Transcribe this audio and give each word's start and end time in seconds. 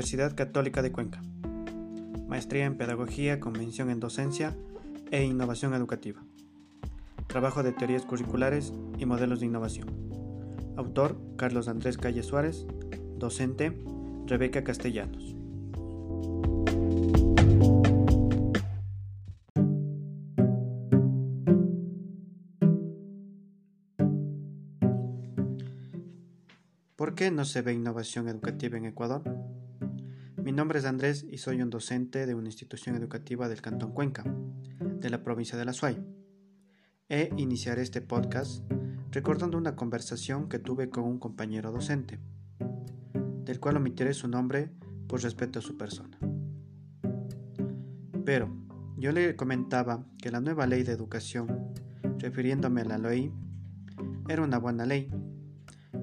Universidad 0.00 0.34
Católica 0.34 0.80
de 0.80 0.92
Cuenca. 0.92 1.20
Maestría 2.26 2.64
en 2.64 2.78
Pedagogía, 2.78 3.38
Convención 3.38 3.90
en 3.90 4.00
Docencia 4.00 4.56
e 5.10 5.24
Innovación 5.24 5.74
Educativa. 5.74 6.22
Trabajo 7.26 7.62
de 7.62 7.72
teorías 7.72 8.06
curriculares 8.06 8.72
y 8.96 9.04
modelos 9.04 9.40
de 9.40 9.46
innovación. 9.46 9.90
Autor 10.78 11.20
Carlos 11.36 11.68
Andrés 11.68 11.98
Calle 11.98 12.22
Suárez. 12.22 12.66
Docente 13.18 13.78
Rebeca 14.26 14.64
Castellanos. 14.64 15.36
¿Por 26.96 27.14
qué 27.14 27.30
no 27.30 27.44
se 27.44 27.60
ve 27.60 27.74
innovación 27.74 28.28
educativa 28.28 28.78
en 28.78 28.86
Ecuador? 28.86 29.59
Mi 30.42 30.52
nombre 30.52 30.78
es 30.78 30.84
Andrés 30.84 31.26
y 31.28 31.38
soy 31.38 31.60
un 31.62 31.70
docente 31.70 32.26
de 32.26 32.34
una 32.34 32.48
institución 32.48 32.96
educativa 32.96 33.48
del 33.48 33.60
Cantón 33.60 33.92
Cuenca, 33.92 34.24
de 34.24 35.10
la 35.10 35.22
provincia 35.22 35.58
de 35.58 35.64
La 35.64 35.72
Suay. 35.72 36.02
He 37.08 37.30
iniciaré 37.36 37.82
este 37.82 38.00
podcast 38.00 38.64
recordando 39.10 39.58
una 39.58 39.76
conversación 39.76 40.48
que 40.48 40.58
tuve 40.58 40.88
con 40.88 41.04
un 41.04 41.18
compañero 41.18 41.72
docente, 41.72 42.18
del 43.44 43.60
cual 43.60 43.76
omitiré 43.76 44.14
su 44.14 44.28
nombre 44.28 44.70
por 45.08 45.22
respeto 45.22 45.58
a 45.58 45.62
su 45.62 45.76
persona. 45.76 46.18
Pero 48.24 48.50
yo 48.96 49.12
le 49.12 49.36
comentaba 49.36 50.06
que 50.22 50.30
la 50.30 50.40
nueva 50.40 50.66
ley 50.66 50.82
de 50.82 50.92
educación, 50.92 51.74
refiriéndome 52.18 52.80
a 52.82 52.84
la 52.84 52.98
ley, 52.98 53.32
era 54.28 54.42
una 54.42 54.58
buena 54.58 54.86
ley 54.86 55.10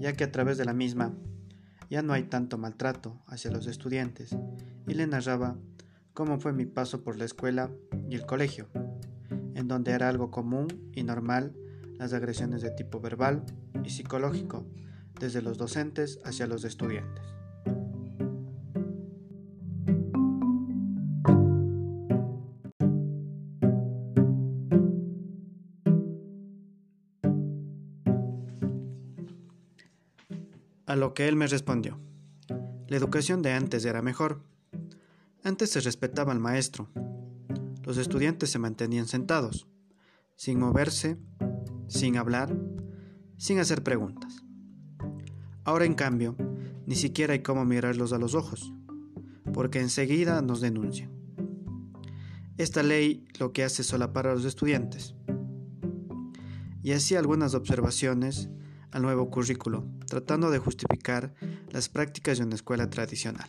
ya 0.00 0.12
que 0.12 0.24
a 0.24 0.32
través 0.32 0.58
de 0.58 0.64
la 0.64 0.72
misma 0.72 1.14
ya 1.90 2.02
no 2.02 2.12
hay 2.12 2.24
tanto 2.24 2.58
maltrato 2.58 3.22
hacia 3.26 3.50
los 3.50 3.66
estudiantes, 3.66 4.36
y 4.86 4.94
le 4.94 5.06
narraba 5.06 5.56
cómo 6.12 6.38
fue 6.38 6.52
mi 6.52 6.66
paso 6.66 7.02
por 7.02 7.16
la 7.16 7.24
escuela 7.24 7.70
y 8.08 8.14
el 8.14 8.26
colegio, 8.26 8.68
en 9.54 9.68
donde 9.68 9.92
era 9.92 10.08
algo 10.08 10.30
común 10.30 10.90
y 10.92 11.02
normal 11.02 11.54
las 11.98 12.12
agresiones 12.12 12.62
de 12.62 12.70
tipo 12.70 13.00
verbal 13.00 13.44
y 13.84 13.90
psicológico, 13.90 14.66
desde 15.18 15.42
los 15.42 15.58
docentes 15.58 16.18
hacia 16.24 16.46
los 16.46 16.64
estudiantes. 16.64 17.24
A 30.94 30.96
lo 30.96 31.12
que 31.12 31.26
él 31.26 31.34
me 31.34 31.48
respondió. 31.48 31.98
La 32.86 32.96
educación 32.96 33.42
de 33.42 33.50
antes 33.50 33.84
era 33.84 34.00
mejor. 34.00 34.44
Antes 35.42 35.70
se 35.70 35.80
respetaba 35.80 36.30
al 36.30 36.38
maestro. 36.38 36.88
Los 37.82 37.98
estudiantes 37.98 38.50
se 38.50 38.60
mantenían 38.60 39.08
sentados, 39.08 39.66
sin 40.36 40.60
moverse, 40.60 41.18
sin 41.88 42.16
hablar, 42.16 42.56
sin 43.38 43.58
hacer 43.58 43.82
preguntas. 43.82 44.44
Ahora, 45.64 45.84
en 45.84 45.94
cambio, 45.94 46.36
ni 46.86 46.94
siquiera 46.94 47.32
hay 47.32 47.42
cómo 47.42 47.64
mirarlos 47.64 48.12
a 48.12 48.18
los 48.18 48.36
ojos, 48.36 48.72
porque 49.52 49.80
enseguida 49.80 50.42
nos 50.42 50.60
denuncian. 50.60 51.10
Esta 52.56 52.84
ley 52.84 53.26
lo 53.40 53.52
que 53.52 53.64
hace 53.64 53.82
es 53.82 53.88
solapar 53.88 54.28
a 54.28 54.34
los 54.34 54.44
estudiantes. 54.44 55.16
Y 56.84 56.92
así 56.92 57.16
algunas 57.16 57.54
observaciones 57.54 58.48
al 58.94 59.02
nuevo 59.02 59.28
currículo, 59.28 59.84
tratando 60.06 60.50
de 60.52 60.60
justificar 60.60 61.34
las 61.70 61.88
prácticas 61.88 62.38
de 62.38 62.44
una 62.44 62.54
escuela 62.54 62.88
tradicional. 62.88 63.48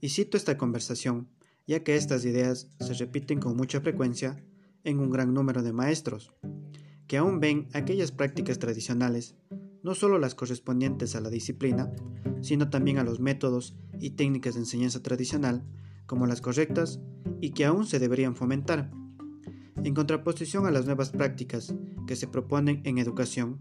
Y 0.00 0.10
cito 0.10 0.36
esta 0.36 0.58
conversación, 0.58 1.28
ya 1.66 1.82
que 1.82 1.96
estas 1.96 2.26
ideas 2.26 2.68
se 2.78 2.92
repiten 2.92 3.40
con 3.40 3.56
mucha 3.56 3.80
frecuencia 3.80 4.42
en 4.84 5.00
un 5.00 5.10
gran 5.10 5.32
número 5.32 5.62
de 5.62 5.72
maestros, 5.72 6.30
que 7.06 7.16
aún 7.16 7.40
ven 7.40 7.68
aquellas 7.72 8.12
prácticas 8.12 8.58
tradicionales 8.58 9.34
no 9.82 9.94
solo 9.94 10.18
las 10.18 10.34
correspondientes 10.34 11.14
a 11.14 11.20
la 11.20 11.30
disciplina, 11.30 11.90
sino 12.40 12.70
también 12.70 12.98
a 12.98 13.04
los 13.04 13.20
métodos 13.20 13.76
y 14.00 14.10
técnicas 14.10 14.54
de 14.54 14.60
enseñanza 14.60 15.02
tradicional 15.02 15.64
como 16.06 16.26
las 16.26 16.40
correctas 16.40 17.00
y 17.40 17.50
que 17.50 17.64
aún 17.64 17.86
se 17.86 17.98
deberían 17.98 18.34
fomentar, 18.34 18.90
en 19.84 19.94
contraposición 19.94 20.66
a 20.66 20.70
las 20.70 20.86
nuevas 20.86 21.10
prácticas 21.10 21.74
que 22.06 22.16
se 22.16 22.26
proponen 22.26 22.80
en 22.84 22.98
educación 22.98 23.60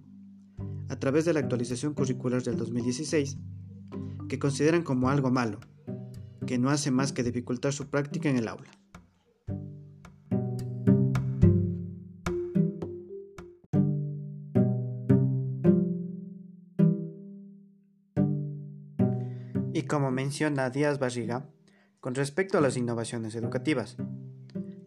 a 0.90 0.98
través 0.98 1.26
de 1.26 1.34
la 1.34 1.42
actualización 1.42 1.94
curricular 1.94 2.42
del 2.44 2.58
2016, 2.58 3.38
que 4.30 4.40
consideran 4.40 4.84
como 4.84 5.10
algo 5.10 5.32
malo, 5.32 5.60
que 6.46 6.58
no 6.58 6.70
hace 6.70 6.92
más 6.92 7.12
que 7.12 7.24
dificultar 7.24 7.74
su 7.74 7.90
práctica 7.90 8.30
en 8.30 8.38
el 8.38 8.48
aula. 8.48 8.72
Como 19.88 20.12
menciona 20.12 20.70
Díaz 20.70 21.00
Barriga, 21.00 21.50
con 22.00 22.16
respecto 22.16 22.58
a 22.58 22.62
las 22.62 22.78
innovaciones 22.78 23.36
educativas. 23.36 23.98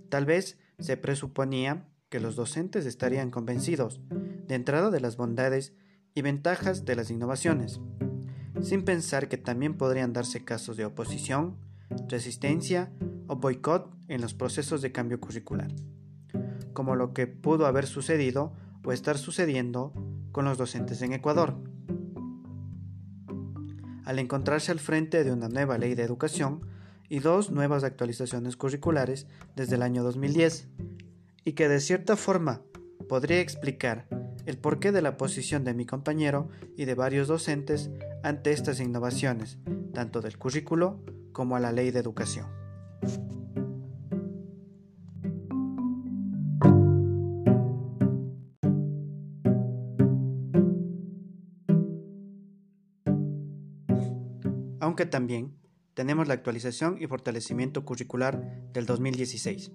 Tal 0.08 0.26
vez 0.26 0.58
se 0.78 0.96
presuponía 0.96 1.88
que 2.08 2.20
los 2.20 2.36
docentes 2.36 2.86
estarían 2.86 3.30
convencidos 3.30 4.00
de 4.46 4.54
entrada 4.54 4.90
de 4.90 5.00
las 5.00 5.16
bondades 5.16 5.74
y 6.14 6.22
ventajas 6.22 6.84
de 6.84 6.96
las 6.96 7.10
innovaciones, 7.10 7.80
sin 8.60 8.84
pensar 8.84 9.28
que 9.28 9.38
también 9.38 9.76
podrían 9.76 10.12
darse 10.12 10.44
casos 10.44 10.76
de 10.76 10.84
oposición, 10.84 11.56
resistencia 12.08 12.92
o 13.26 13.36
boicot 13.36 13.94
en 14.08 14.20
los 14.20 14.34
procesos 14.34 14.82
de 14.82 14.92
cambio 14.92 15.20
curricular, 15.20 15.72
como 16.72 16.96
lo 16.96 17.12
que 17.12 17.26
pudo 17.26 17.66
haber 17.66 17.86
sucedido 17.86 18.52
o 18.84 18.92
estar 18.92 19.18
sucediendo 19.18 19.92
con 20.32 20.44
los 20.44 20.58
docentes 20.58 21.02
en 21.02 21.12
Ecuador 21.12 21.69
al 24.10 24.18
encontrarse 24.18 24.72
al 24.72 24.80
frente 24.80 25.22
de 25.22 25.30
una 25.30 25.48
nueva 25.48 25.78
ley 25.78 25.94
de 25.94 26.02
educación 26.02 26.66
y 27.08 27.20
dos 27.20 27.52
nuevas 27.52 27.84
actualizaciones 27.84 28.56
curriculares 28.56 29.28
desde 29.54 29.76
el 29.76 29.82
año 29.82 30.02
2010, 30.02 30.66
y 31.44 31.52
que 31.52 31.68
de 31.68 31.78
cierta 31.78 32.16
forma 32.16 32.60
podría 33.08 33.38
explicar 33.38 34.08
el 34.46 34.58
porqué 34.58 34.90
de 34.90 35.00
la 35.00 35.16
posición 35.16 35.62
de 35.62 35.74
mi 35.74 35.86
compañero 35.86 36.48
y 36.76 36.86
de 36.86 36.96
varios 36.96 37.28
docentes 37.28 37.88
ante 38.24 38.50
estas 38.50 38.80
innovaciones, 38.80 39.58
tanto 39.94 40.20
del 40.20 40.38
currículo 40.38 41.04
como 41.30 41.54
a 41.54 41.60
la 41.60 41.70
ley 41.70 41.92
de 41.92 42.00
educación. 42.00 42.59
Aunque 54.80 55.06
también 55.06 55.56
tenemos 55.94 56.28
la 56.28 56.34
actualización 56.34 56.96
y 57.00 57.06
fortalecimiento 57.06 57.84
curricular 57.84 58.42
del 58.72 58.86
2016, 58.86 59.72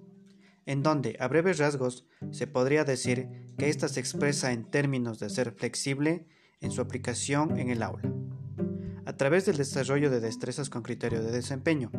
en 0.66 0.82
donde 0.82 1.16
a 1.20 1.28
breves 1.28 1.58
rasgos 1.58 2.04
se 2.32 2.46
podría 2.46 2.84
decir 2.84 3.28
que 3.56 3.68
ésta 3.68 3.88
se 3.88 4.00
expresa 4.00 4.52
en 4.52 4.64
términos 4.64 5.18
de 5.20 5.30
ser 5.30 5.52
flexible 5.52 6.26
en 6.60 6.72
su 6.72 6.80
aplicación 6.80 7.58
en 7.58 7.70
el 7.70 7.82
aula, 7.82 8.12
a 9.04 9.16
través 9.16 9.46
del 9.46 9.56
desarrollo 9.56 10.10
de 10.10 10.20
destrezas 10.20 10.68
con 10.68 10.82
criterio 10.82 11.22
de 11.22 11.30
desempeño, 11.30 11.92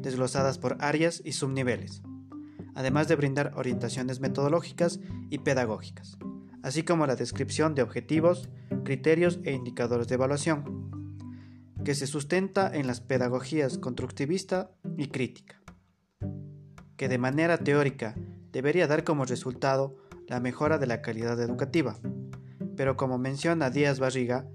desglosadas 0.00 0.58
por 0.58 0.78
áreas 0.80 1.20
y 1.24 1.32
subniveles, 1.32 2.02
además 2.74 3.08
de 3.08 3.16
brindar 3.16 3.52
orientaciones 3.56 4.20
metodológicas 4.20 5.00
y 5.28 5.38
pedagógicas, 5.38 6.16
así 6.62 6.82
como 6.84 7.06
la 7.06 7.16
descripción 7.16 7.74
de 7.74 7.82
objetivos, 7.82 8.48
criterios 8.84 9.40
e 9.44 9.52
indicadores 9.52 10.08
de 10.08 10.14
evaluación 10.14 10.79
que 11.84 11.94
se 11.94 12.06
sustenta 12.06 12.74
en 12.74 12.86
las 12.86 13.00
pedagogías 13.00 13.78
constructivista 13.78 14.70
y 14.96 15.08
crítica, 15.08 15.60
que 16.96 17.08
de 17.08 17.18
manera 17.18 17.58
teórica 17.58 18.14
debería 18.52 18.86
dar 18.86 19.04
como 19.04 19.24
resultado 19.24 19.96
la 20.26 20.40
mejora 20.40 20.78
de 20.78 20.86
la 20.86 21.02
calidad 21.02 21.40
educativa, 21.40 21.98
pero 22.76 22.96
como 22.96 23.18
menciona 23.18 23.70
Díaz 23.70 23.98
Barriga, 23.98 24.46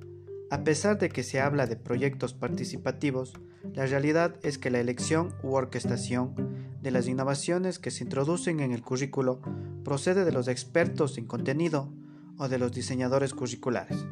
a 0.51 0.63
pesar 0.63 1.00
de 1.00 1.10
que 1.10 1.24
se 1.24 1.42
habla 1.42 1.66
de 1.66 1.75
proyectos 1.75 2.33
participativos, 2.33 3.33
la 3.74 3.86
realidad 3.88 4.36
es 4.44 4.57
que 4.57 4.69
la 4.69 4.80
elección 4.80 5.33
u 5.44 5.56
orquestación 5.56 6.36
de 6.81 6.92
las 6.92 7.07
innovaciones 7.07 7.80
que 7.80 7.89
se 7.89 8.04
introducen 8.04 8.60
en 8.60 8.72
el 8.72 8.83
currículo 8.83 9.42
procede 9.83 10.24
de 10.24 10.31
los 10.31 10.48
expertos 10.48 11.18
en 11.18 11.25
contenido 11.25 11.92
o 12.38 12.48
de 12.48 12.60
los 12.60 12.72
diseñadores 12.72 13.33
curriculares, 13.33 14.06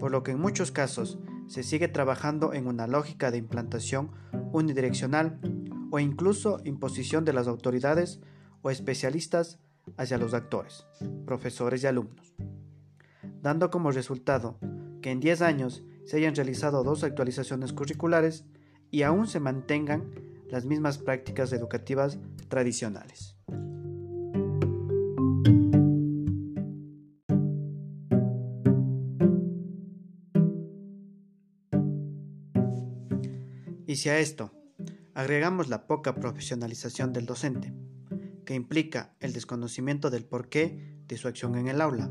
por 0.00 0.10
lo 0.10 0.24
que 0.24 0.32
en 0.32 0.40
muchos 0.40 0.72
casos 0.72 1.18
se 1.46 1.62
sigue 1.62 1.88
trabajando 1.88 2.52
en 2.52 2.66
una 2.66 2.86
lógica 2.86 3.30
de 3.30 3.38
implantación 3.38 4.10
unidireccional 4.52 5.38
o 5.90 5.98
incluso 5.98 6.60
imposición 6.64 7.24
de 7.24 7.32
las 7.32 7.48
autoridades 7.48 8.20
o 8.62 8.70
especialistas 8.70 9.58
hacia 9.96 10.18
los 10.18 10.34
actores, 10.34 10.86
profesores 11.26 11.82
y 11.82 11.86
alumnos, 11.86 12.34
dando 13.42 13.70
como 13.70 13.90
resultado 13.90 14.58
que 15.00 15.10
en 15.10 15.20
10 15.20 15.42
años 15.42 15.82
se 16.04 16.16
hayan 16.16 16.34
realizado 16.34 16.82
dos 16.84 17.04
actualizaciones 17.04 17.72
curriculares 17.72 18.44
y 18.90 19.02
aún 19.02 19.26
se 19.26 19.40
mantengan 19.40 20.14
las 20.48 20.64
mismas 20.64 20.98
prácticas 20.98 21.52
educativas 21.52 22.18
tradicionales. 22.48 23.36
Y 33.92 33.96
si 33.96 34.08
a 34.08 34.18
esto 34.18 34.54
agregamos 35.12 35.68
la 35.68 35.86
poca 35.86 36.14
profesionalización 36.14 37.12
del 37.12 37.26
docente, 37.26 37.74
que 38.46 38.54
implica 38.54 39.14
el 39.20 39.34
desconocimiento 39.34 40.08
del 40.08 40.24
porqué 40.24 40.96
de 41.06 41.18
su 41.18 41.28
acción 41.28 41.56
en 41.56 41.68
el 41.68 41.78
aula, 41.82 42.10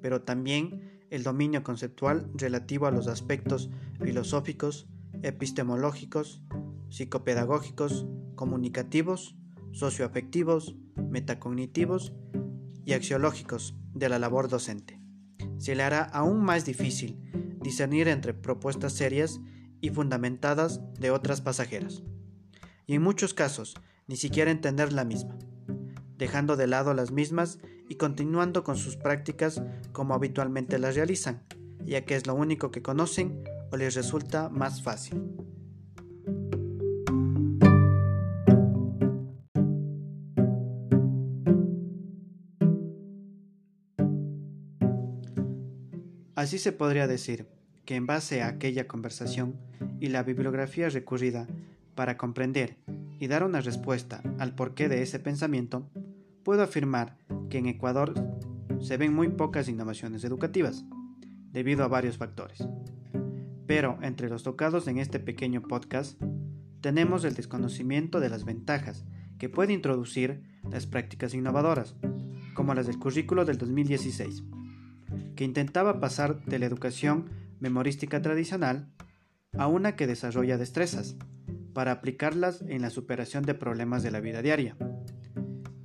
pero 0.00 0.22
también 0.22 1.02
el 1.10 1.24
dominio 1.24 1.64
conceptual 1.64 2.30
relativo 2.34 2.86
a 2.86 2.92
los 2.92 3.08
aspectos 3.08 3.70
filosóficos, 4.00 4.86
epistemológicos, 5.24 6.44
psicopedagógicos, 6.90 8.06
comunicativos, 8.36 9.36
socioafectivos, 9.72 10.76
metacognitivos 10.94 12.12
y 12.84 12.92
axiológicos 12.92 13.74
de 13.94 14.08
la 14.08 14.20
labor 14.20 14.48
docente. 14.48 15.00
Se 15.58 15.74
le 15.74 15.82
hará 15.82 16.04
aún 16.04 16.44
más 16.44 16.64
difícil 16.64 17.18
discernir 17.60 18.06
entre 18.06 18.32
propuestas 18.32 18.92
serias 18.92 19.40
y 19.84 19.90
fundamentadas 19.90 20.80
de 20.98 21.10
otras 21.10 21.42
pasajeras, 21.42 22.02
y 22.86 22.94
en 22.94 23.02
muchos 23.02 23.34
casos 23.34 23.74
ni 24.06 24.16
siquiera 24.16 24.50
entender 24.50 24.94
la 24.94 25.04
misma, 25.04 25.38
dejando 26.16 26.56
de 26.56 26.66
lado 26.66 26.94
las 26.94 27.10
mismas 27.10 27.58
y 27.90 27.96
continuando 27.96 28.64
con 28.64 28.78
sus 28.78 28.96
prácticas 28.96 29.62
como 29.92 30.14
habitualmente 30.14 30.78
las 30.78 30.94
realizan, 30.94 31.42
ya 31.84 32.06
que 32.06 32.14
es 32.14 32.26
lo 32.26 32.34
único 32.34 32.70
que 32.70 32.80
conocen 32.80 33.44
o 33.70 33.76
les 33.76 33.94
resulta 33.94 34.48
más 34.48 34.82
fácil. 34.82 35.22
Así 46.34 46.58
se 46.58 46.72
podría 46.72 47.06
decir 47.06 47.53
que 47.84 47.96
en 47.96 48.06
base 48.06 48.42
a 48.42 48.48
aquella 48.48 48.86
conversación 48.86 49.56
y 50.00 50.08
la 50.08 50.22
bibliografía 50.22 50.88
recurrida 50.88 51.46
para 51.94 52.16
comprender 52.16 52.76
y 53.18 53.26
dar 53.26 53.44
una 53.44 53.60
respuesta 53.60 54.22
al 54.38 54.54
porqué 54.54 54.88
de 54.88 55.02
ese 55.02 55.18
pensamiento, 55.18 55.88
puedo 56.42 56.62
afirmar 56.62 57.16
que 57.48 57.58
en 57.58 57.66
Ecuador 57.66 58.14
se 58.80 58.96
ven 58.96 59.14
muy 59.14 59.28
pocas 59.28 59.68
innovaciones 59.68 60.24
educativas, 60.24 60.84
debido 61.52 61.84
a 61.84 61.88
varios 61.88 62.18
factores. 62.18 62.66
Pero 63.66 63.98
entre 64.02 64.28
los 64.28 64.42
tocados 64.42 64.88
en 64.88 64.98
este 64.98 65.20
pequeño 65.20 65.62
podcast, 65.62 66.20
tenemos 66.80 67.24
el 67.24 67.34
desconocimiento 67.34 68.20
de 68.20 68.28
las 68.28 68.44
ventajas 68.44 69.04
que 69.38 69.48
puede 69.48 69.72
introducir 69.72 70.42
las 70.70 70.86
prácticas 70.86 71.32
innovadoras, 71.32 71.96
como 72.54 72.74
las 72.74 72.86
del 72.86 72.98
currículo 72.98 73.44
del 73.44 73.56
2016, 73.56 74.42
que 75.34 75.44
intentaba 75.44 76.00
pasar 76.00 76.44
de 76.44 76.58
la 76.58 76.66
educación 76.66 77.30
memorística 77.64 78.20
tradicional 78.20 78.90
a 79.56 79.68
una 79.68 79.96
que 79.96 80.06
desarrolla 80.06 80.58
destrezas 80.58 81.16
para 81.72 81.92
aplicarlas 81.92 82.62
en 82.68 82.82
la 82.82 82.90
superación 82.90 83.44
de 83.44 83.54
problemas 83.54 84.02
de 84.02 84.10
la 84.10 84.20
vida 84.20 84.42
diaria, 84.42 84.76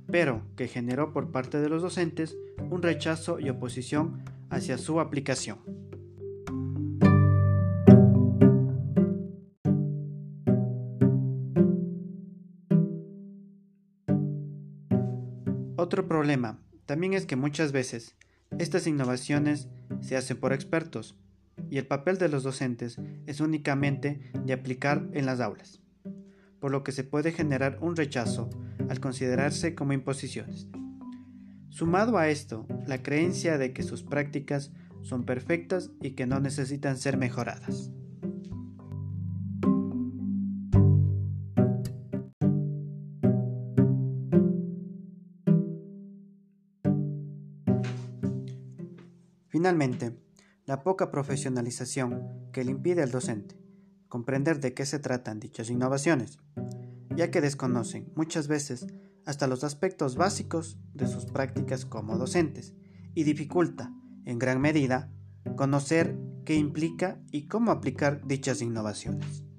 pero 0.06 0.46
que 0.56 0.68
generó 0.68 1.14
por 1.14 1.32
parte 1.32 1.58
de 1.58 1.70
los 1.70 1.80
docentes 1.80 2.36
un 2.68 2.82
rechazo 2.82 3.40
y 3.40 3.48
oposición 3.48 4.22
hacia 4.50 4.76
su 4.76 5.00
aplicación. 5.00 5.58
Otro 15.76 16.06
problema 16.06 16.60
también 16.84 17.14
es 17.14 17.24
que 17.24 17.36
muchas 17.36 17.72
veces 17.72 18.16
estas 18.58 18.86
innovaciones 18.86 19.70
se 20.02 20.18
hacen 20.18 20.36
por 20.36 20.52
expertos 20.52 21.16
y 21.70 21.78
el 21.78 21.86
papel 21.86 22.18
de 22.18 22.28
los 22.28 22.42
docentes 22.42 22.98
es 23.26 23.40
únicamente 23.40 24.32
de 24.44 24.52
aplicar 24.52 25.08
en 25.12 25.24
las 25.24 25.40
aulas, 25.40 25.80
por 26.58 26.72
lo 26.72 26.82
que 26.82 26.92
se 26.92 27.04
puede 27.04 27.32
generar 27.32 27.78
un 27.80 27.96
rechazo 27.96 28.50
al 28.88 29.00
considerarse 29.00 29.74
como 29.74 29.92
imposiciones. 29.92 30.68
Sumado 31.68 32.18
a 32.18 32.28
esto, 32.28 32.66
la 32.86 33.02
creencia 33.02 33.56
de 33.56 33.72
que 33.72 33.84
sus 33.84 34.02
prácticas 34.02 34.72
son 35.02 35.24
perfectas 35.24 35.92
y 36.02 36.10
que 36.10 36.26
no 36.26 36.40
necesitan 36.40 36.98
ser 36.98 37.16
mejoradas. 37.16 37.92
Finalmente, 49.48 50.12
la 50.70 50.84
poca 50.84 51.10
profesionalización 51.10 52.48
que 52.52 52.62
le 52.62 52.70
impide 52.70 53.02
al 53.02 53.10
docente 53.10 53.58
comprender 54.06 54.60
de 54.60 54.72
qué 54.72 54.86
se 54.86 55.00
tratan 55.00 55.40
dichas 55.40 55.68
innovaciones, 55.68 56.38
ya 57.16 57.32
que 57.32 57.40
desconocen 57.40 58.12
muchas 58.14 58.46
veces 58.46 58.86
hasta 59.26 59.48
los 59.48 59.64
aspectos 59.64 60.14
básicos 60.14 60.78
de 60.94 61.08
sus 61.08 61.26
prácticas 61.26 61.84
como 61.84 62.16
docentes 62.16 62.72
y 63.16 63.24
dificulta, 63.24 63.92
en 64.24 64.38
gran 64.38 64.60
medida, 64.60 65.10
conocer 65.56 66.16
qué 66.44 66.54
implica 66.54 67.20
y 67.32 67.48
cómo 67.48 67.72
aplicar 67.72 68.24
dichas 68.24 68.62
innovaciones. 68.62 69.49